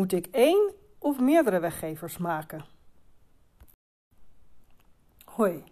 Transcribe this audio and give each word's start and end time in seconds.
Moet 0.00 0.12
ik 0.12 0.26
één 0.26 0.72
of 0.98 1.18
meerdere 1.18 1.60
weggevers 1.60 2.18
maken? 2.18 2.64
Hoi, 5.24 5.64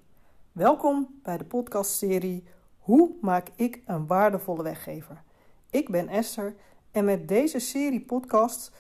welkom 0.53 1.21
bij 1.23 1.39
de 1.39 1.45
podcastserie 1.45 2.45
Hoe 2.79 3.11
maak 3.21 3.49
ik 3.55 3.83
een 3.87 4.07
waardevolle 4.07 4.63
weggever? 4.63 5.23
Ik 5.71 5.91
ben 5.91 6.09
Esther 6.09 6.55
en 6.91 7.05
met 7.05 7.29
deze 7.29 7.59
serie 7.59 8.01
podcasts 8.01 8.71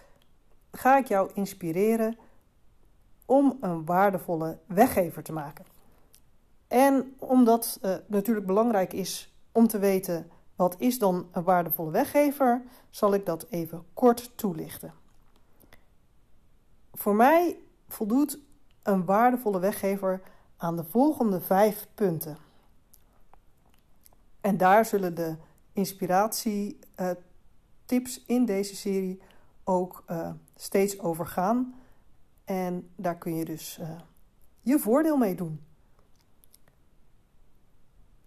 ga 0.72 0.98
ik 0.98 1.06
jou 1.06 1.30
inspireren 1.34 2.16
om 3.26 3.56
een 3.60 3.84
waardevolle 3.84 4.58
weggever 4.66 5.22
te 5.22 5.32
maken. 5.32 5.64
En 6.66 7.14
omdat 7.18 7.78
het 7.80 7.90
uh, 7.90 7.96
natuurlijk 8.06 8.46
belangrijk 8.46 8.92
is 8.92 9.34
om 9.52 9.66
te 9.66 9.78
weten 9.78 10.30
wat 10.56 10.74
is 10.78 10.98
dan 10.98 11.28
een 11.32 11.44
waardevolle 11.44 11.90
weggever, 11.90 12.62
zal 12.90 13.14
ik 13.14 13.26
dat 13.26 13.46
even 13.50 13.84
kort 13.94 14.32
toelichten. 14.36 15.06
Voor 16.98 17.14
mij 17.14 17.58
voldoet 17.88 18.38
een 18.82 19.04
waardevolle 19.04 19.58
weggever 19.58 20.20
aan 20.56 20.76
de 20.76 20.84
volgende 20.84 21.40
vijf 21.40 21.86
punten. 21.94 22.36
En 24.40 24.56
daar 24.56 24.84
zullen 24.84 25.14
de 25.14 25.36
inspiratietips 25.72 28.18
uh, 28.18 28.24
in 28.26 28.44
deze 28.44 28.76
serie 28.76 29.20
ook 29.64 30.04
uh, 30.10 30.30
steeds 30.56 30.98
over 30.98 31.26
gaan. 31.26 31.74
En 32.44 32.90
daar 32.96 33.18
kun 33.18 33.34
je 33.34 33.44
dus 33.44 33.78
uh, 33.80 33.90
je 34.60 34.78
voordeel 34.78 35.16
mee 35.16 35.34
doen. 35.34 35.64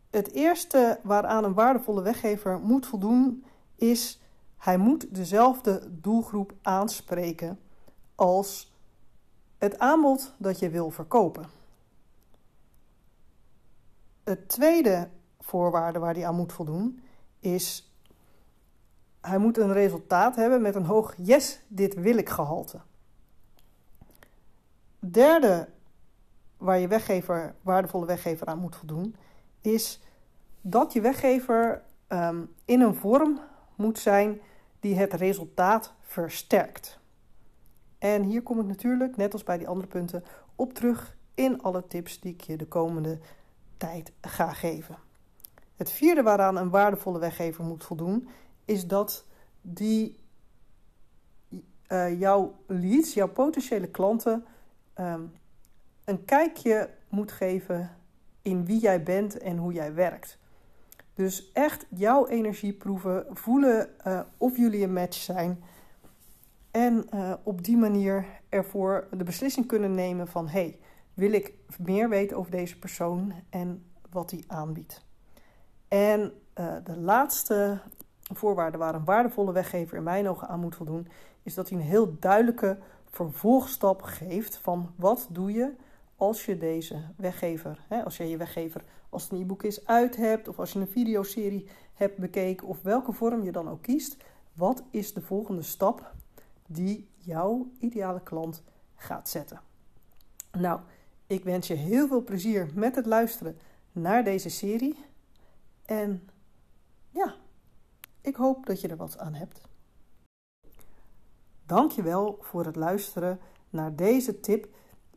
Het 0.10 0.32
eerste 0.32 1.00
waaraan 1.04 1.44
een 1.44 1.54
waardevolle 1.54 2.02
weggever 2.02 2.60
moet 2.60 2.86
voldoen 2.86 3.46
is 3.76 4.22
hij 4.58 4.78
moet 4.78 5.16
dezelfde 5.16 5.90
doelgroep 6.02 6.54
aanspreken 6.62 7.60
als 8.22 8.72
het 9.58 9.80
aanbod 9.80 10.34
dat 10.38 10.60
je 10.60 10.70
wil 10.70 10.90
verkopen. 10.90 11.46
Het 14.24 14.50
tweede 14.50 15.10
voorwaarde 15.40 16.00
waar 16.00 16.14
hij 16.14 16.26
aan 16.26 16.36
moet 16.36 16.54
voldoen 16.54 17.02
is 17.40 17.92
hij 19.22 19.38
moet 19.38 19.58
een 19.58 19.74
resultaat 19.74 20.36
hebben 20.36 20.62
met 20.62 20.76
een 20.76 20.86
hoog 20.86 21.14
yes, 21.18 21.62
dit 21.68 21.94
wil 21.94 22.18
ik 22.18 22.30
gehalte. 22.30 22.80
Derde 25.00 25.68
waar 26.58 26.80
je 26.80 26.88
weggever, 26.88 27.56
waardevolle 27.62 28.06
weggever 28.06 28.48
aan 28.48 28.60
moet 28.60 28.76
voldoen, 28.76 29.16
is 29.62 30.02
dat 30.62 30.94
je 30.94 31.02
weggever 31.02 31.84
um, 32.08 32.54
in 32.66 32.82
een 32.82 32.96
vorm 32.96 33.40
moet 33.76 34.00
zijn 34.00 34.42
die 34.80 34.96
het 34.96 35.14
resultaat 35.14 35.94
versterkt. 36.02 37.01
En 38.02 38.24
hier 38.24 38.42
kom 38.42 38.60
ik 38.60 38.66
natuurlijk, 38.66 39.18
net 39.18 39.34
als 39.34 39.44
bij 39.44 39.58
die 39.58 39.68
andere 39.68 39.88
punten, 39.88 40.24
op 40.56 40.74
terug 40.74 41.18
in 41.34 41.62
alle 41.62 41.88
tips 41.88 42.20
die 42.20 42.34
ik 42.34 42.42
je 42.42 42.58
de 42.58 42.68
komende 42.68 43.20
tijd 43.78 44.12
ga 44.22 44.54
geven. 44.54 44.96
Het 45.76 45.92
vierde 45.92 46.24
waaraan 46.24 46.58
een 46.58 46.70
waardevolle 46.70 47.20
weggever 47.20 47.64
moet 47.64 47.84
voldoen, 47.84 48.28
is 48.66 48.88
dat 48.88 49.26
die 49.62 50.20
uh, 51.88 52.20
jouw 52.20 52.56
leads, 52.66 53.14
jouw 53.14 53.28
potentiële 53.30 53.88
klanten, 53.88 54.46
um, 55.00 55.32
een 56.06 56.26
kijkje 56.26 56.90
moet 57.10 57.32
geven 57.32 57.98
in 58.42 58.66
wie 58.66 58.80
jij 58.80 59.04
bent 59.04 59.38
en 59.38 59.58
hoe 59.58 59.74
jij 59.74 59.94
werkt. 59.94 60.38
Dus 61.14 61.52
echt 61.52 61.86
jouw 61.90 62.28
energie 62.28 62.74
proeven, 62.74 63.26
voelen 63.30 63.90
uh, 64.08 64.20
of 64.38 64.58
jullie 64.58 64.84
een 64.84 64.94
match 64.94 65.18
zijn. 65.18 65.64
En 66.72 67.06
uh, 67.14 67.34
op 67.44 67.64
die 67.64 67.78
manier 67.78 68.26
ervoor 68.50 69.08
de 69.12 69.24
beslissing 69.24 69.66
kunnen 69.68 69.96
nemen 69.96 70.28
van 70.28 70.48
hey, 70.48 70.80
wil 71.14 71.32
ik 71.32 71.54
meer 71.78 72.10
weten 72.10 72.38
over 72.38 72.52
deze 72.52 72.80
persoon 72.80 73.34
en 73.50 73.86
wat 74.10 74.32
hij 74.32 74.44
aanbiedt. 74.48 75.06
En 75.88 76.34
uh, 76.60 76.76
de 76.84 76.98
laatste 76.98 77.80
voorwaarde 78.34 78.78
waar 78.78 78.96
een 78.96 79.06
waardevolle 79.06 79.52
weggever 79.52 79.98
in 79.98 80.04
mijn 80.04 80.30
ogen 80.30 80.48
aan 80.48 80.60
moet 80.60 80.76
voldoen, 80.76 81.08
is 81.44 81.54
dat 81.54 81.70
hij 81.70 81.78
een 81.78 81.86
heel 81.86 82.16
duidelijke 82.20 82.78
vervolgstap 83.10 84.02
geeft 84.02 84.58
van 84.58 84.94
wat 84.96 85.28
doe 85.30 85.52
je 85.52 85.74
als 86.16 86.46
je 86.46 86.58
deze 86.58 87.02
weggever, 87.16 87.86
hè, 87.88 88.04
als 88.04 88.18
je 88.18 88.30
je 88.30 88.38
weggever 88.38 88.84
als 89.12 89.24
het 89.24 89.32
een 89.32 89.42
e-book 89.42 89.64
is 89.64 89.86
uit 89.86 90.16
hebt, 90.16 90.48
of 90.48 90.60
als 90.60 90.74
je 90.74 90.80
een 90.80 90.88
videoserie 90.88 91.68
hebt 91.94 92.18
bekeken, 92.18 92.68
of 92.68 92.82
welke 92.82 93.12
vorm 93.12 93.44
je 93.44 93.52
dan 93.52 93.70
ook 93.70 93.82
kiest, 93.82 94.18
wat 94.54 94.84
is 94.92 95.14
de 95.14 95.22
volgende 95.22 95.62
stap 95.62 96.14
die 96.72 97.10
jouw 97.18 97.72
ideale 97.80 98.22
klant 98.22 98.64
gaat 98.96 99.30
zetten? 99.30 99.62
Nou, 100.52 100.80
ik 101.28 101.44
wens 101.44 101.68
je 101.68 101.74
heel 101.74 102.08
veel 102.08 102.24
plezier 102.24 102.70
met 102.74 102.96
het 102.96 103.06
luisteren 103.06 103.58
naar 103.92 104.24
deze 104.24 104.50
serie. 104.50 105.06
En 105.86 106.30
ja, 107.10 107.36
ik 108.22 108.36
hoop 108.36 108.66
dat 108.66 108.82
je 108.82 108.88
er 108.88 108.98
wat 108.98 109.18
aan 109.18 109.34
hebt. 109.34 109.62
Dankjewel 111.66 112.38
voor 112.42 112.66
het 112.66 112.76
luisteren 112.76 113.40
naar 113.70 113.96
deze 113.96 114.40
tip 114.40 114.68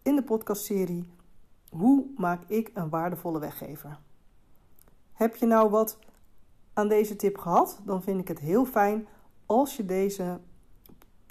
in 0.02 0.16
de 0.16 0.22
podcastserie 0.22 1.10
Hoe 1.70 2.06
maak 2.16 2.42
ik 2.46 2.70
een 2.74 2.88
waardevolle 2.88 3.38
weggever? 3.38 3.98
Heb 5.12 5.36
je 5.36 5.46
nou 5.46 5.70
wat 5.70 5.98
aan 6.72 6.88
deze 6.88 7.16
tip 7.16 7.38
gehad? 7.38 7.80
Dan 7.84 8.02
vind 8.02 8.20
ik 8.20 8.28
het 8.28 8.38
heel 8.38 8.64
fijn 8.64 9.06
als 9.46 9.76
je 9.76 9.84
deze 9.84 10.40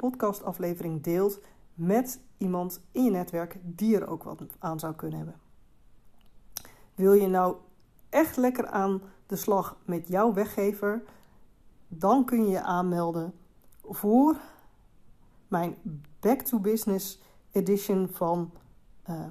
podcastaflevering 0.10 1.04
deelt 1.04 1.40
met 1.74 2.20
iemand 2.38 2.82
in 2.92 3.04
je 3.04 3.12
netwerk 3.12 3.58
die 3.62 3.96
er 3.96 4.08
ook 4.08 4.24
wat 4.24 4.44
aan 4.60 4.80
zou 4.80 4.96
kunnen 4.96 5.18
hebben. 5.18 5.40
Wil 6.96 7.14
je 7.14 7.28
nou 7.28 7.56
echt 8.10 8.38
lekker 8.38 8.68
aan 8.68 9.02
de 9.26 9.36
slag 9.36 9.78
met 9.86 10.08
jouw 10.08 10.34
weggever? 10.34 11.04
Dan 11.88 12.26
kun 12.26 12.46
je 12.46 12.50
je 12.50 12.62
aanmelden 12.62 13.34
voor 13.84 14.36
mijn 15.48 15.76
Back 16.20 16.42
to 16.42 16.60
Business 16.60 17.22
edition 17.52 18.10
van 18.10 18.52
uh, 19.10 19.26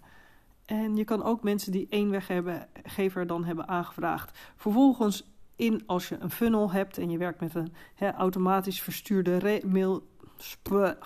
En 0.65 0.95
je 0.95 1.03
kan 1.03 1.23
ook 1.23 1.43
mensen 1.43 1.71
die 1.71 1.87
één 1.89 2.09
weggever 2.09 3.27
dan 3.27 3.43
hebben 3.43 3.67
aangevraagd, 3.67 4.37
vervolgens 4.55 5.29
in 5.59 5.83
als 5.85 6.09
je 6.09 6.17
een 6.19 6.31
funnel 6.31 6.71
hebt 6.71 6.97
en 6.97 7.09
je 7.09 7.17
werkt 7.17 7.39
met 7.39 7.55
een 7.55 7.71
automatisch 7.99 8.81
verstuurde 8.81 9.61
mail, 9.65 10.07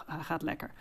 hij 0.05 0.23
gaat 0.23 0.41
lekker. 0.41 0.71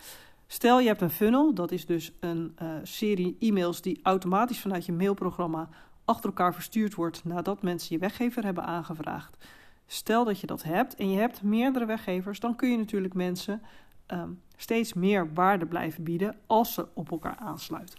Stel 0.47 0.81
je 0.81 0.87
hebt 0.87 1.01
een 1.01 1.11
funnel, 1.11 1.55
dat 1.55 1.71
is 1.71 1.87
dus 1.87 2.13
een 2.21 2.57
uh, 2.63 2.69
serie 2.83 3.37
e-mails 3.39 3.83
die 3.83 4.01
automatisch 4.03 4.61
vanuit 4.61 4.87
je 4.87 4.93
mailprogramma 4.93 5.69
achter 6.05 6.29
elkaar 6.29 6.55
verstuurd 6.55 6.95
wordt 6.95 7.25
nadat 7.25 7.63
mensen 7.63 7.95
je 7.95 8.01
weggever 8.01 8.45
hebben 8.45 8.65
aangevraagd. 8.65 9.45
Stel 9.87 10.25
dat 10.25 10.41
je 10.41 10.47
dat 10.47 10.63
hebt 10.63 10.95
en 10.95 11.11
je 11.11 11.19
hebt 11.19 11.43
meerdere 11.43 11.85
weggevers, 11.85 12.41
dan 12.41 12.57
kun 12.57 12.71
je 12.71 12.77
natuurlijk 12.77 13.15
mensen 13.15 13.63
um, 14.07 14.43
steeds 14.57 14.93
meer 14.93 15.35
waarde 15.35 15.67
blijven 15.67 16.05
bieden 16.05 16.37
als 16.47 16.75
ze 16.75 16.89
op 16.95 17.11
elkaar 17.11 17.37
aansluiten. 17.37 17.99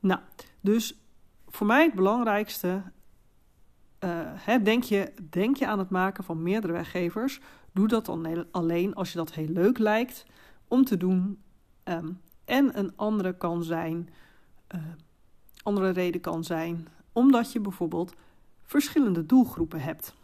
Nou, 0.00 0.20
dus 0.60 0.98
voor 1.48 1.66
mij 1.66 1.84
het 1.84 1.94
belangrijkste, 1.94 2.82
uh, 4.04 4.64
denk, 4.64 4.82
je, 4.82 5.12
denk 5.30 5.56
je 5.56 5.66
aan 5.66 5.78
het 5.78 5.90
maken 5.90 6.24
van 6.24 6.42
meerdere 6.42 6.72
weggevers. 6.72 7.40
Doe 7.72 7.88
dat 7.88 8.06
dan 8.06 8.46
alleen 8.50 8.94
als 8.94 9.12
je 9.12 9.18
dat 9.18 9.32
heel 9.32 9.48
leuk 9.48 9.78
lijkt 9.78 10.24
om 10.68 10.84
te 10.84 10.96
doen. 10.96 11.42
Um, 11.84 12.20
en 12.44 12.78
een 12.78 12.92
andere 12.96 13.36
kan 13.36 13.62
zijn, 13.62 14.08
uh, 14.74 14.80
andere 15.62 15.90
reden 15.90 16.20
kan 16.20 16.44
zijn, 16.44 16.88
omdat 17.12 17.52
je 17.52 17.60
bijvoorbeeld 17.60 18.14
verschillende 18.62 19.26
doelgroepen 19.26 19.80
hebt 19.80 20.14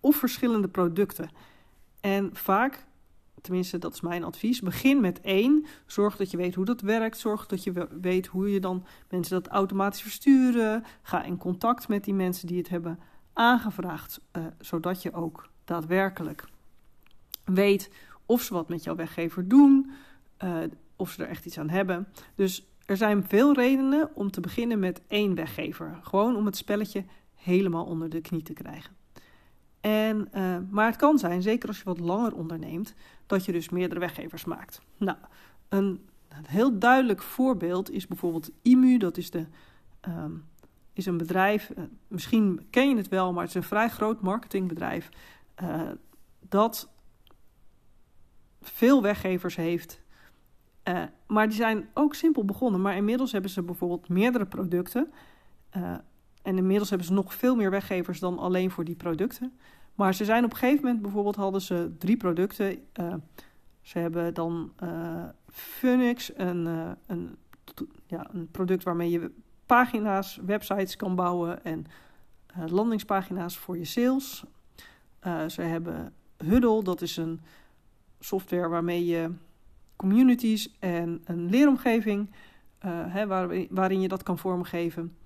of 0.00 0.16
verschillende 0.16 0.68
producten. 0.68 1.30
En 2.00 2.30
vaak, 2.32 2.86
tenminste 3.40 3.78
dat 3.78 3.92
is 3.92 4.00
mijn 4.00 4.24
advies, 4.24 4.60
begin 4.60 5.00
met 5.00 5.20
één. 5.20 5.66
Zorg 5.86 6.16
dat 6.16 6.30
je 6.30 6.36
weet 6.36 6.54
hoe 6.54 6.64
dat 6.64 6.80
werkt. 6.80 7.18
Zorg 7.18 7.46
dat 7.46 7.64
je 7.64 7.88
weet 8.00 8.26
hoe 8.26 8.50
je 8.50 8.60
dan 8.60 8.84
mensen 9.08 9.42
dat 9.42 9.52
automatisch 9.52 10.02
versturen. 10.02 10.84
Ga 11.02 11.22
in 11.22 11.36
contact 11.36 11.88
met 11.88 12.04
die 12.04 12.14
mensen 12.14 12.46
die 12.46 12.58
het 12.58 12.68
hebben 12.68 12.98
aangevraagd, 13.36 14.20
uh, 14.32 14.44
zodat 14.60 15.02
je 15.02 15.12
ook 15.12 15.48
daadwerkelijk 15.64 16.44
weet 17.44 17.90
of 18.26 18.42
ze 18.42 18.54
wat 18.54 18.68
met 18.68 18.84
jouw 18.84 18.94
weggever 18.94 19.48
doen, 19.48 19.90
uh, 20.44 20.56
of 20.96 21.10
ze 21.10 21.22
er 21.22 21.28
echt 21.28 21.46
iets 21.46 21.58
aan 21.58 21.68
hebben. 21.68 22.08
Dus 22.34 22.66
er 22.86 22.96
zijn 22.96 23.24
veel 23.24 23.54
redenen 23.54 24.10
om 24.14 24.30
te 24.30 24.40
beginnen 24.40 24.78
met 24.78 25.02
één 25.06 25.34
weggever. 25.34 25.98
Gewoon 26.02 26.36
om 26.36 26.46
het 26.46 26.56
spelletje 26.56 27.04
helemaal 27.34 27.84
onder 27.84 28.08
de 28.08 28.20
knie 28.20 28.42
te 28.42 28.52
krijgen. 28.52 28.94
En, 29.80 30.28
uh, 30.34 30.56
maar 30.70 30.86
het 30.86 30.96
kan 30.96 31.18
zijn, 31.18 31.42
zeker 31.42 31.68
als 31.68 31.78
je 31.78 31.84
wat 31.84 31.98
langer 31.98 32.34
onderneemt, 32.34 32.94
dat 33.26 33.44
je 33.44 33.52
dus 33.52 33.68
meerdere 33.68 34.00
weggevers 34.00 34.44
maakt. 34.44 34.80
Nou, 34.96 35.18
een, 35.68 36.08
heel 36.42 36.78
duidelijk 36.78 37.22
voorbeeld 37.22 37.90
is 37.90 38.06
bijvoorbeeld 38.06 38.50
IMU. 38.62 38.98
Dat 38.98 39.16
is, 39.16 39.30
de, 39.30 39.46
um, 40.08 40.44
is 40.96 41.06
een 41.06 41.16
bedrijf, 41.16 41.70
uh, 41.70 41.84
misschien 42.08 42.66
ken 42.70 42.88
je 42.88 42.96
het 42.96 43.08
wel, 43.08 43.32
maar 43.32 43.40
het 43.40 43.50
is 43.50 43.56
een 43.56 43.62
vrij 43.62 43.88
groot 43.88 44.20
marketingbedrijf. 44.20 45.08
Uh, 45.62 45.90
dat 46.48 46.88
veel 48.60 49.02
weggevers 49.02 49.56
heeft. 49.56 50.04
maar 51.26 51.48
die 51.48 51.56
zijn 51.56 51.88
ook 51.94 52.14
simpel 52.14 52.44
begonnen. 52.44 52.80
Maar 52.80 52.96
inmiddels 52.96 53.32
hebben 53.32 53.50
ze 53.50 53.62
bijvoorbeeld 53.62 54.08
meerdere 54.08 54.46
producten. 54.46 55.12
En 56.42 56.56
inmiddels 56.56 56.88
hebben 56.88 57.06
ze 57.06 57.12
nog 57.12 57.34
veel 57.34 57.56
meer 57.56 57.70
weggevers 57.70 58.20
dan 58.20 58.38
alleen 58.38 58.70
voor 58.70 58.84
die 58.84 58.94
producten. 58.94 59.52
Maar 59.94 60.14
ze 60.14 60.24
zijn 60.24 60.44
op 60.44 60.50
een 60.50 60.56
gegeven 60.56 60.84
moment, 60.84 61.02
bijvoorbeeld 61.02 61.36
hadden 61.36 61.60
ze 61.60 61.94
drie 61.98 62.16
producten. 62.16 62.78
Ze 63.80 63.98
hebben 63.98 64.34
dan 64.34 64.72
Phoenix, 65.48 66.32
een, 66.36 66.66
een, 67.06 67.36
ja, 68.06 68.30
een 68.32 68.48
product 68.50 68.84
waarmee 68.84 69.10
je 69.10 69.30
pagina's, 69.66 70.40
websites 70.46 70.96
kan 70.96 71.14
bouwen 71.14 71.64
en 71.64 71.86
landingspagina's 72.66 73.56
voor 73.56 73.78
je 73.78 73.84
sales. 73.84 74.44
ze 75.46 75.62
hebben 75.62 76.12
Huddle, 76.36 76.82
dat 76.82 77.02
is 77.02 77.16
een 77.16 77.40
software 78.20 78.68
waarmee 78.68 79.06
je 79.06 79.30
communities 79.96 80.76
en 80.78 81.22
een 81.24 81.50
leeromgeving, 81.50 82.30
hè, 82.88 83.26
waar, 83.26 83.66
waarin 83.70 84.00
je 84.00 84.08
dat 84.08 84.22
kan 84.22 84.38
vormgeven. 84.38 85.16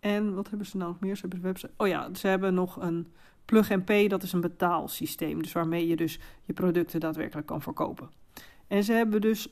En 0.00 0.34
wat 0.34 0.48
hebben 0.48 0.66
ze 0.66 0.76
nou 0.76 0.90
nog 0.90 1.00
meer? 1.00 1.16
Ze 1.16 1.20
hebben 1.20 1.40
website. 1.40 1.72
Oh 1.76 1.88
ja, 1.88 2.14
ze 2.14 2.26
hebben 2.26 2.54
nog 2.54 2.76
een 2.76 3.06
plug-and-pay, 3.44 4.08
dat 4.08 4.22
is 4.22 4.32
een 4.32 4.40
betaalsysteem. 4.40 5.42
Dus 5.42 5.52
waarmee 5.52 5.86
je 5.86 5.96
dus 5.96 6.18
je 6.44 6.52
producten 6.52 7.00
daadwerkelijk 7.00 7.46
kan 7.46 7.62
verkopen. 7.62 8.10
En 8.66 8.84
ze 8.84 8.92
hebben 8.92 9.20
dus 9.20 9.50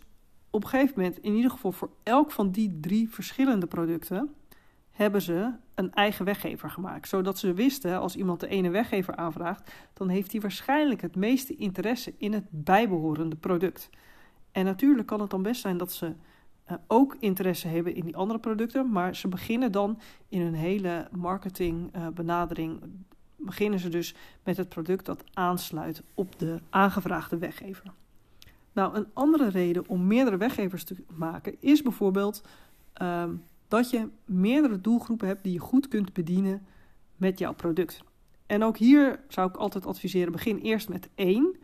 op 0.56 0.62
een 0.62 0.68
gegeven 0.68 0.94
moment, 0.96 1.18
in 1.18 1.34
ieder 1.34 1.50
geval 1.50 1.72
voor 1.72 1.90
elk 2.02 2.30
van 2.30 2.50
die 2.50 2.78
drie 2.80 3.08
verschillende 3.10 3.66
producten, 3.66 4.34
hebben 4.90 5.22
ze 5.22 5.52
een 5.74 5.94
eigen 5.94 6.24
weggever 6.24 6.70
gemaakt. 6.70 7.08
Zodat 7.08 7.38
ze 7.38 7.52
wisten, 7.52 8.00
als 8.00 8.16
iemand 8.16 8.40
de 8.40 8.48
ene 8.48 8.70
weggever 8.70 9.16
aanvraagt, 9.16 9.72
dan 9.92 10.08
heeft 10.08 10.32
hij 10.32 10.40
waarschijnlijk 10.40 11.00
het 11.00 11.16
meeste 11.16 11.56
interesse 11.56 12.14
in 12.18 12.32
het 12.32 12.44
bijbehorende 12.50 13.36
product. 13.36 13.90
En 14.52 14.64
natuurlijk 14.64 15.06
kan 15.06 15.20
het 15.20 15.30
dan 15.30 15.42
best 15.42 15.60
zijn 15.60 15.76
dat 15.76 15.92
ze 15.92 16.06
uh, 16.06 16.76
ook 16.86 17.16
interesse 17.20 17.68
hebben 17.68 17.94
in 17.94 18.04
die 18.04 18.16
andere 18.16 18.38
producten. 18.38 18.90
Maar 18.90 19.16
ze 19.16 19.28
beginnen 19.28 19.72
dan 19.72 20.00
in 20.28 20.40
hun 20.40 20.54
hele 20.54 21.08
marketingbenadering. 21.10 22.82
Uh, 22.82 22.88
beginnen 23.36 23.78
ze 23.78 23.88
dus 23.88 24.14
met 24.44 24.56
het 24.56 24.68
product 24.68 25.04
dat 25.06 25.24
aansluit 25.32 26.02
op 26.14 26.38
de 26.38 26.60
aangevraagde 26.70 27.38
weggever. 27.38 27.92
Nou, 28.76 28.96
een 28.96 29.06
andere 29.12 29.48
reden 29.48 29.88
om 29.88 30.06
meerdere 30.06 30.36
weggevers 30.36 30.84
te 30.84 31.04
maken 31.12 31.56
is 31.60 31.82
bijvoorbeeld 31.82 32.42
uh, 33.02 33.24
dat 33.68 33.90
je 33.90 34.08
meerdere 34.24 34.80
doelgroepen 34.80 35.26
hebt 35.26 35.42
die 35.42 35.52
je 35.52 35.58
goed 35.58 35.88
kunt 35.88 36.12
bedienen 36.12 36.66
met 37.16 37.38
jouw 37.38 37.54
product. 37.54 38.02
En 38.46 38.62
ook 38.62 38.76
hier 38.76 39.20
zou 39.28 39.48
ik 39.48 39.56
altijd 39.56 39.86
adviseren: 39.86 40.32
begin 40.32 40.58
eerst 40.58 40.88
met 40.88 41.08
één 41.14 41.56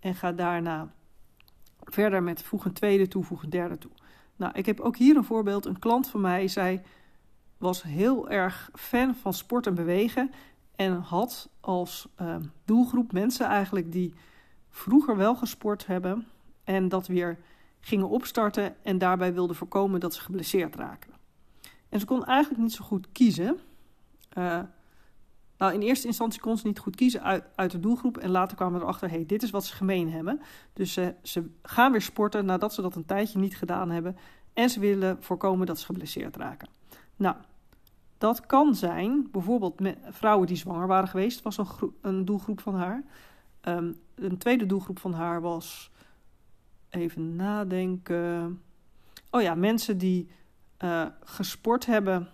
en 0.00 0.14
ga 0.14 0.32
daarna 0.32 0.92
verder 1.80 2.22
met 2.22 2.42
voeg 2.42 2.64
een 2.64 2.72
tweede 2.72 3.08
toe, 3.08 3.24
voeg 3.24 3.42
een 3.42 3.50
derde 3.50 3.78
toe. 3.78 3.90
Nou, 4.36 4.52
ik 4.54 4.66
heb 4.66 4.80
ook 4.80 4.96
hier 4.96 5.16
een 5.16 5.24
voorbeeld. 5.24 5.66
Een 5.66 5.78
klant 5.78 6.08
van 6.08 6.20
mij, 6.20 6.48
zij 6.48 6.82
was 7.58 7.82
heel 7.82 8.30
erg 8.30 8.70
fan 8.74 9.14
van 9.14 9.34
sport 9.34 9.66
en 9.66 9.74
bewegen. 9.74 10.30
En 10.76 11.00
had 11.00 11.48
als 11.60 12.08
uh, 12.20 12.36
doelgroep 12.64 13.12
mensen 13.12 13.46
eigenlijk 13.46 13.92
die 13.92 14.14
vroeger 14.68 15.16
wel 15.16 15.36
gesport 15.36 15.86
hebben. 15.86 16.26
En 16.68 16.88
dat 16.88 17.06
weer 17.06 17.38
gingen 17.80 18.08
opstarten 18.08 18.76
en 18.82 18.98
daarbij 18.98 19.34
wilden 19.34 19.56
voorkomen 19.56 20.00
dat 20.00 20.14
ze 20.14 20.20
geblesseerd 20.20 20.74
raken. 20.74 21.12
En 21.88 22.00
ze 22.00 22.06
kon 22.06 22.24
eigenlijk 22.24 22.62
niet 22.62 22.72
zo 22.72 22.84
goed 22.84 23.08
kiezen. 23.12 23.58
Uh, 24.38 24.60
nou, 25.58 25.74
in 25.74 25.80
eerste 25.80 26.06
instantie 26.06 26.40
kon 26.40 26.56
ze 26.56 26.66
niet 26.66 26.78
goed 26.78 26.96
kiezen 26.96 27.22
uit, 27.22 27.44
uit 27.54 27.70
de 27.70 27.80
doelgroep. 27.80 28.18
En 28.18 28.30
later 28.30 28.56
kwamen 28.56 28.78
we 28.78 28.84
erachter, 28.84 29.10
hey, 29.10 29.26
dit 29.26 29.42
is 29.42 29.50
wat 29.50 29.64
ze 29.64 29.74
gemeen 29.74 30.12
hebben. 30.12 30.40
Dus 30.72 30.92
ze, 30.92 31.14
ze 31.22 31.50
gaan 31.62 31.92
weer 31.92 32.02
sporten 32.02 32.44
nadat 32.44 32.74
ze 32.74 32.82
dat 32.82 32.96
een 32.96 33.06
tijdje 33.06 33.38
niet 33.38 33.56
gedaan 33.56 33.90
hebben. 33.90 34.16
En 34.52 34.70
ze 34.70 34.80
willen 34.80 35.22
voorkomen 35.22 35.66
dat 35.66 35.78
ze 35.78 35.86
geblesseerd 35.86 36.36
raken. 36.36 36.68
Nou, 37.16 37.36
dat 38.18 38.46
kan 38.46 38.74
zijn, 38.74 39.28
bijvoorbeeld 39.32 39.80
met 39.80 39.98
vrouwen 40.10 40.46
die 40.46 40.56
zwanger 40.56 40.86
waren 40.86 41.08
geweest, 41.08 41.42
was 41.42 41.58
een, 41.58 41.66
een 42.00 42.24
doelgroep 42.24 42.60
van 42.60 42.74
haar. 42.74 43.02
Um, 43.64 43.96
een 44.14 44.38
tweede 44.38 44.66
doelgroep 44.66 44.98
van 44.98 45.12
haar 45.12 45.40
was, 45.40 45.90
even 46.90 47.36
nadenken. 47.36 48.62
Oh 49.30 49.42
ja, 49.42 49.54
mensen 49.54 49.98
die 49.98 50.28
uh, 50.84 51.06
gesport 51.24 51.86
hebben 51.86 52.28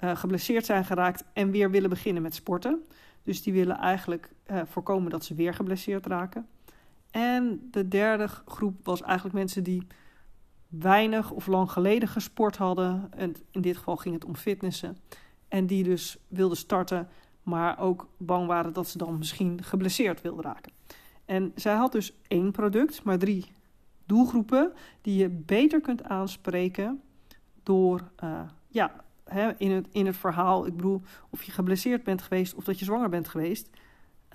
uh, 0.00 0.16
geblesseerd 0.16 0.66
zijn 0.66 0.84
geraakt 0.84 1.24
en 1.32 1.50
weer 1.50 1.70
willen 1.70 1.90
beginnen 1.90 2.22
met 2.22 2.34
sporten. 2.34 2.84
Dus 3.22 3.42
die 3.42 3.52
willen 3.52 3.76
eigenlijk 3.76 4.30
uh, 4.50 4.60
voorkomen 4.64 5.10
dat 5.10 5.24
ze 5.24 5.34
weer 5.34 5.54
geblesseerd 5.54 6.06
raken. 6.06 6.46
En 7.10 7.68
de 7.70 7.88
derde 7.88 8.28
groep 8.46 8.84
was 8.84 9.02
eigenlijk 9.02 9.34
mensen 9.34 9.64
die 9.64 9.86
weinig 10.68 11.30
of 11.30 11.46
lang 11.46 11.70
geleden 11.70 12.08
gesport 12.08 12.56
hadden. 12.56 13.12
En 13.12 13.34
in 13.50 13.60
dit 13.60 13.76
geval 13.76 13.96
ging 13.96 14.14
het 14.14 14.24
om 14.24 14.36
fitnessen. 14.36 14.96
En 15.48 15.66
die 15.66 15.84
dus 15.84 16.18
wilden 16.28 16.56
starten, 16.56 17.08
maar 17.42 17.78
ook 17.78 18.08
bang 18.16 18.46
waren 18.46 18.72
dat 18.72 18.88
ze 18.88 18.98
dan 18.98 19.18
misschien 19.18 19.62
geblesseerd 19.62 20.20
wilden 20.20 20.44
raken. 20.44 20.72
En 21.26 21.52
zij 21.54 21.74
had 21.74 21.92
dus 21.92 22.12
één 22.28 22.50
product, 22.50 23.02
maar 23.02 23.18
drie 23.18 23.52
doelgroepen 24.04 24.72
die 25.00 25.18
je 25.18 25.28
beter 25.28 25.80
kunt 25.80 26.04
aanspreken 26.04 27.02
door 27.62 28.10
uh, 28.24 28.40
ja, 28.68 29.04
hè, 29.24 29.52
in, 29.58 29.70
het, 29.70 29.88
in 29.92 30.06
het 30.06 30.16
verhaal, 30.16 30.66
ik 30.66 30.76
bedoel, 30.76 31.02
of 31.30 31.42
je 31.42 31.52
geblesseerd 31.52 32.04
bent 32.04 32.22
geweest 32.22 32.54
of 32.54 32.64
dat 32.64 32.78
je 32.78 32.84
zwanger 32.84 33.08
bent 33.08 33.28
geweest. 33.28 33.70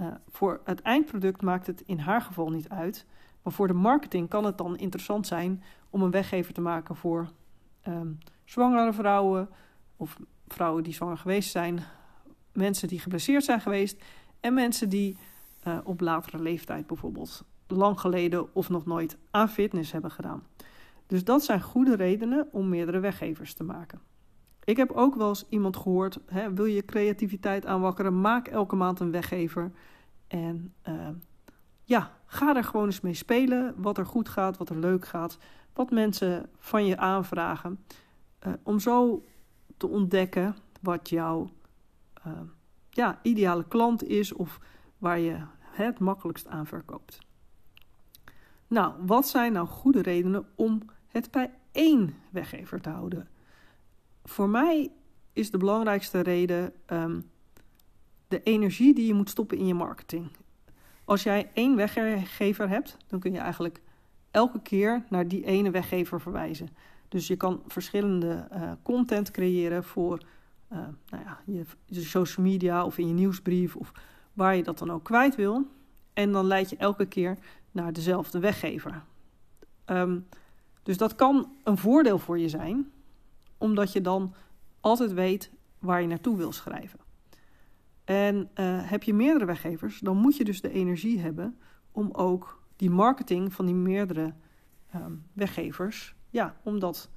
Uh, 0.02 0.08
voor 0.30 0.62
het 0.64 0.82
eindproduct 0.82 1.42
maakt 1.42 1.68
het 1.68 1.84
in 1.86 2.00
haar 2.00 2.22
geval 2.22 2.50
niet 2.50 2.70
uit. 2.70 3.06
Maar 3.42 3.54
voor 3.54 3.68
de 3.68 3.74
marketing 3.74 4.30
kan 4.30 4.44
het 4.46 4.58
dan 4.58 4.78
interessant 4.78 5.28
zijn 5.28 5.64
om 5.90 6.02
een 6.02 6.12
weggever 6.12 6.54
te 6.54 6.62
maken 6.62 6.96
voor 6.96 7.32
um, 7.88 8.18
zwangere 8.44 8.94
vrouwen 8.94 9.50
of 9.96 10.18
vrouwen 10.48 10.84
die 10.84 10.94
zwanger 10.94 11.18
geweest 11.18 11.52
zijn, 11.52 11.80
mensen 12.54 12.88
die 12.88 13.00
geblesseerd 13.00 13.44
zijn 13.44 13.62
geweest 13.62 14.04
en 14.40 14.54
mensen 14.54 14.90
die 14.90 15.18
uh, 15.68 15.78
op 15.84 16.02
latere 16.02 16.40
leeftijd 16.40 16.88
bijvoorbeeld 16.88 17.44
lang 17.68 18.00
geleden 18.00 18.56
of 18.56 18.70
nog 18.70 18.86
nooit 18.86 19.18
aan 19.32 19.50
fitness 19.50 19.92
hebben 19.92 20.12
gedaan. 20.12 20.44
Dus 21.08 21.24
dat 21.24 21.44
zijn 21.44 21.62
goede 21.62 21.96
redenen 21.96 22.48
om 22.52 22.70
meerdere 22.70 23.00
weggevers 23.00 23.54
te 23.54 23.64
maken. 23.64 24.00
Ik 24.64 24.78
heb 24.78 24.92
ook 24.92 25.16
wel 25.16 25.28
eens 25.28 25.46
iemand 25.50 25.78
gehoord: 25.78 26.20
hè, 26.26 26.54
wil 26.54 26.66
je 26.66 26.86
creativiteit 26.86 27.66
aanwakkeren? 27.66 28.22
Maak 28.22 28.48
elke 28.48 28.76
maand 28.76 29.00
een 29.00 29.12
weggever. 29.12 29.72
En 30.28 30.74
uh, 30.88 31.08
ja, 31.84 32.12
ga 32.26 32.56
er 32.56 32.64
gewoon 32.64 32.86
eens 32.86 33.02
mee 33.02 33.14
spelen. 33.14 33.74
Wat 33.78 33.98
er 33.98 34.06
goed 34.06 34.30
gaat, 34.30 34.58
wat 34.58 34.70
er 34.70 34.80
leuk 34.80 35.06
gaat. 35.06 35.38
Wat 35.74 35.92
mensen 35.92 36.50
van 36.58 36.86
je 36.86 36.98
aanvragen. 36.98 37.80
Uh, 38.48 38.54
om 38.64 38.80
zo 38.80 39.26
te 39.78 39.88
ontdekken 39.88 40.56
wat 40.82 41.10
jouw 41.10 41.50
ja, 42.90 43.20
ideale 43.22 43.68
klant 43.68 44.04
is 44.04 44.34
of 44.34 44.60
waar 45.02 45.20
je 45.20 45.38
het 45.60 46.00
makkelijkst 46.00 46.48
aan 46.48 46.66
verkoopt. 46.66 47.20
Nou, 48.68 48.94
wat 49.06 49.28
zijn 49.28 49.54
nou 49.54 49.68
goede 49.68 50.02
redenen 50.02 50.46
om 50.56 50.82
het 51.08 51.32
bij 51.32 51.52
één 51.72 52.14
weggever 52.30 52.82
te 52.82 52.90
houden? 52.90 53.28
Voor 54.24 54.50
mij 54.50 54.92
is 55.34 55.52
de 55.52 55.58
belangrijkste 55.58 56.20
reden 56.20 56.74
um, 56.88 57.30
de 58.28 58.44
energie 58.44 58.94
die 58.94 59.08
je 59.08 59.14
moet 59.14 59.30
stoppen 59.30 59.58
in 59.58 59.68
je 59.68 59.74
marketing. 59.74 60.32
Als 61.06 61.24
jij 61.24 61.50
één 61.54 61.76
weggever 61.76 62.70
hebt, 62.70 62.98
dan 63.08 63.20
kun 63.20 63.34
je 63.34 63.40
eigenlijk 63.40 63.82
elke 64.32 64.62
keer 64.62 65.04
naar 65.10 65.28
die 65.28 65.46
ene 65.46 65.72
weggever 65.72 66.22
verwijzen. 66.22 66.70
Dus 67.08 67.28
je 67.28 67.36
kan 67.36 67.64
verschillende 67.68 68.48
uh, 68.54 68.72
content 68.84 69.32
creëren 69.32 69.84
voor 69.84 70.22
uh, 70.72 70.78
nou 71.10 71.24
ja, 71.24 71.40
je, 71.46 71.66
je, 71.86 72.02
social 72.02 72.46
media 72.46 72.86
of 72.86 72.98
in 72.98 73.08
je 73.08 73.14
nieuwsbrief 73.14 73.76
of 73.76 73.92
waar 74.34 74.56
je 74.56 74.64
dat 74.64 74.78
dan 74.78 74.92
ook 74.92 75.04
kwijt 75.04 75.36
wil. 75.36 75.68
En 76.14 76.32
dan 76.32 76.46
leid 76.46 76.70
je 76.70 76.78
elke 76.78 77.06
keer 77.06 77.38
naar 77.72 77.94
dezelfde 77.94 78.40
weggever. 78.40 79.04
Um, 79.86 80.28
dus 80.84 80.98
dat 80.98 81.16
kan 81.16 81.52
een 81.64 81.78
voordeel 81.78 82.20
voor 82.20 82.40
je 82.40 82.50
zijn, 82.50 82.92
omdat 83.58 83.92
je 83.92 84.02
dan 84.02 84.34
altijd 84.80 85.14
weet 85.14 85.52
waar 85.80 86.02
je 86.02 86.08
naartoe 86.08 86.38
wil 86.38 86.52
schrijven. 86.52 87.00
En 88.04 88.36
uh, 88.36 88.90
heb 88.90 89.04
je 89.04 89.14
meerdere 89.14 89.46
weggevers, 89.46 90.00
dan 90.00 90.18
moet 90.18 90.38
je 90.38 90.44
dus 90.44 90.62
de 90.62 90.72
energie 90.72 91.20
hebben 91.20 91.58
om 91.92 92.10
ook 92.12 92.64
die 92.76 92.90
marketing 92.90 93.54
van 93.54 93.66
die 93.66 93.76
meerdere 93.76 94.34
um, 94.96 95.26
weggevers, 95.34 96.16
ja, 96.30 96.56
om 96.64 96.80
dat 96.80 97.10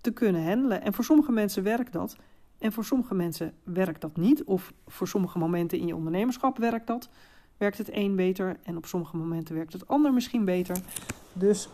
te 0.00 0.10
kunnen 0.10 0.46
handelen. 0.46 0.82
En 0.82 0.92
voor 0.92 1.04
sommige 1.04 1.32
mensen 1.32 1.62
werkt 1.62 1.92
dat. 1.92 2.16
En 2.64 2.72
voor 2.72 2.84
sommige 2.84 3.14
mensen 3.14 3.52
werkt 3.62 4.00
dat 4.00 4.16
niet. 4.16 4.44
Of 4.44 4.72
voor 4.86 5.08
sommige 5.08 5.38
momenten 5.38 5.78
in 5.78 5.86
je 5.86 5.96
ondernemerschap 5.96 6.58
werkt 6.58 6.86
dat. 6.86 7.08
Werkt 7.56 7.78
het 7.78 7.88
een 7.92 8.16
beter 8.16 8.56
en 8.62 8.76
op 8.76 8.86
sommige 8.86 9.16
momenten 9.16 9.54
werkt 9.54 9.72
het 9.72 9.88
ander 9.88 10.12
misschien 10.12 10.44
beter. 10.44 10.76
Dus 11.32 11.68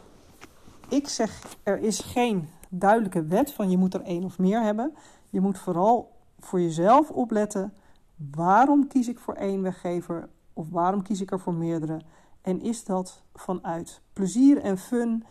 ik 0.89 1.09
zeg, 1.09 1.57
er 1.63 1.79
is 1.79 2.01
geen 2.01 2.49
duidelijke 2.69 3.25
wet 3.25 3.53
van 3.53 3.71
je 3.71 3.77
moet 3.77 3.95
er 3.95 4.03
één 4.03 4.25
of 4.25 4.39
meer 4.39 4.63
hebben. 4.63 4.95
Je 5.29 5.41
moet 5.41 5.59
vooral 5.59 6.17
voor 6.39 6.61
jezelf 6.61 7.11
opletten. 7.11 7.73
Waarom 8.31 8.87
kies 8.87 9.09
ik 9.09 9.19
voor 9.19 9.35
één 9.35 9.63
weggever 9.63 10.29
of 10.53 10.71
waarom 10.71 11.03
kies 11.03 11.21
ik 11.21 11.31
er 11.31 11.41
voor 11.41 11.55
meerdere? 11.55 12.01
En 12.41 12.61
is 12.61 12.85
dat 12.85 13.23
vanuit 13.35 14.01
plezier 14.13 14.59
en 14.59 14.79
fun 14.79 15.25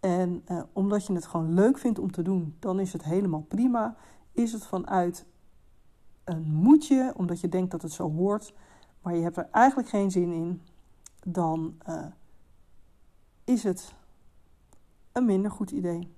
en 0.00 0.42
uh, 0.48 0.62
omdat 0.72 1.06
je 1.06 1.12
het 1.12 1.26
gewoon 1.26 1.54
leuk 1.54 1.78
vindt 1.78 1.98
om 1.98 2.10
te 2.10 2.22
doen, 2.22 2.56
dan 2.58 2.80
is 2.80 2.92
het 2.92 3.04
helemaal 3.04 3.44
prima. 3.48 3.96
Is 4.34 4.52
het 4.52 4.66
vanuit 4.66 5.24
een 6.24 6.42
moedje, 6.42 7.12
omdat 7.16 7.40
je 7.40 7.48
denkt 7.48 7.70
dat 7.70 7.82
het 7.82 7.92
zo 7.92 8.10
hoort, 8.10 8.54
maar 9.02 9.16
je 9.16 9.22
hebt 9.22 9.36
er 9.36 9.48
eigenlijk 9.50 9.88
geen 9.88 10.10
zin 10.10 10.32
in, 10.32 10.62
dan 11.24 11.74
uh, 11.88 12.06
is 13.44 13.62
het 13.62 13.94
een 15.12 15.24
minder 15.24 15.50
goed 15.50 15.70
idee. 15.70 16.14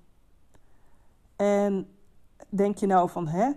En 1.37 1.89
denk 2.49 2.79
je 2.79 2.87
nou 2.87 3.11
van, 3.11 3.29
hè, 3.29 3.51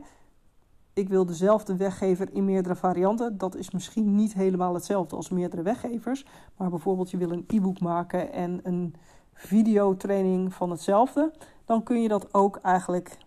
ik 0.94 1.10
wil 1.10 1.26
dezelfde 1.26 1.76
weggever 1.76 2.34
in 2.34 2.46
meerdere 2.46 2.76
varianten. 2.76 3.38
Dat 3.38 3.56
is 3.56 3.72
misschien 3.72 4.16
niet 4.16 4.34
helemaal 4.34 4.74
hetzelfde 4.74 5.16
als 5.16 5.30
meerdere 5.30 5.62
weggevers. 5.62 6.26
Maar 6.58 6.70
bijvoorbeeld 6.70 7.12
je 7.12 7.18
wil 7.18 7.32
een 7.32 7.44
e-book 7.48 7.80
maken 7.80 8.32
en 8.32 8.60
een 8.64 8.96
videotraining 9.34 10.54
van 10.54 10.70
hetzelfde. 10.70 11.34
Dan 11.66 11.84
kun 11.84 12.02
je 12.02 12.08
dat 12.08 12.34
ook 12.34 12.56
eigenlijk, 12.56 13.18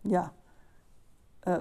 ja, 0.00 0.32
uh, 1.44 1.56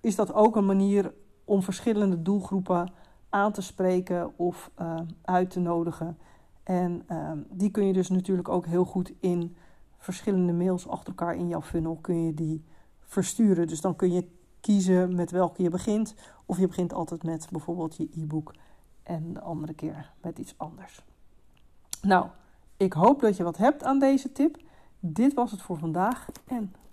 is 0.00 0.16
dat 0.16 0.32
ook 0.32 0.56
een 0.56 0.66
manier 0.66 1.14
om 1.44 1.62
verschillende 1.62 2.22
doelgroepen 2.22 2.92
aan 3.28 3.52
te 3.52 3.62
spreken 3.62 4.38
of 4.38 4.70
uh, 4.80 5.00
uit 5.22 5.50
te 5.50 5.60
nodigen. 5.60 6.18
En 6.62 7.04
uh, 7.08 7.32
die 7.50 7.70
kun 7.70 7.86
je 7.86 7.92
dus 7.92 8.08
natuurlijk 8.08 8.48
ook 8.48 8.66
heel 8.66 8.84
goed 8.84 9.12
in 9.20 9.56
verschillende 9.98 10.52
mails 10.52 10.88
achter 10.88 11.08
elkaar 11.08 11.36
in 11.36 11.48
jouw 11.48 11.62
funnel 11.62 11.98
kun 12.00 12.24
je 12.24 12.34
die 12.34 12.64
versturen. 13.00 13.66
Dus 13.66 13.80
dan 13.80 13.96
kun 13.96 14.12
je 14.12 14.28
kiezen 14.60 15.14
met 15.14 15.30
welke 15.30 15.62
je 15.62 15.70
begint. 15.70 16.14
Of 16.46 16.58
je 16.58 16.66
begint 16.66 16.92
altijd 16.92 17.22
met 17.22 17.48
bijvoorbeeld 17.50 17.96
je 17.96 18.08
e-book 18.14 18.54
en 19.02 19.32
de 19.32 19.40
andere 19.40 19.74
keer 19.74 20.12
met 20.22 20.38
iets 20.38 20.54
anders. 20.56 21.04
Nou, 22.02 22.26
ik 22.76 22.92
hoop 22.92 23.20
dat 23.20 23.36
je 23.36 23.42
wat 23.42 23.56
hebt 23.56 23.84
aan 23.84 23.98
deze 23.98 24.32
tip. 24.32 24.56
Dit 25.00 25.34
was 25.34 25.50
het 25.50 25.62
voor 25.62 25.78
vandaag 25.78 26.28
en 26.44 26.74